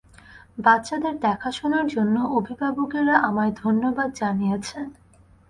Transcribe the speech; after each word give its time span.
বাচ্চাদের 0.57 1.15
দেখাশোনার 1.19 1.85
জন্য 1.87 2.15
অভিভাবকেরা 2.37 3.15
আমায় 3.27 3.53
ধন্যবাদ 3.63 4.09
জানিয়েছে। 4.15 4.79